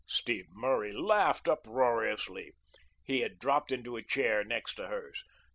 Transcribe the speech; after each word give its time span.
Steve 0.07 0.47
Murray 0.49 0.91
laughed 0.93 1.47
uproariously. 1.47 2.53
He 3.03 3.19
had 3.21 3.37
dropped 3.37 3.71
into 3.71 3.97
a 3.97 4.01
chair 4.03 4.43
next 4.43 4.73
to 4.77 4.87
hers. 4.87 5.23